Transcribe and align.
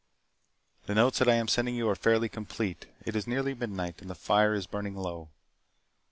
The 0.87 0.95
notes 0.95 1.19
that 1.19 1.29
I 1.29 1.35
am 1.35 1.47
sending 1.47 1.75
you 1.75 1.87
are 1.87 1.95
fairly 1.95 2.27
complete. 2.27 2.87
It 3.05 3.15
is 3.15 3.27
nearly 3.27 3.53
midnight 3.53 4.01
and 4.01 4.09
the 4.09 4.15
fire 4.15 4.55
is 4.55 4.65
burning 4.65 4.95
low. 4.95 5.29